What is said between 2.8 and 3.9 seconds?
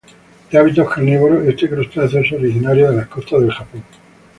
de las costas del Japón.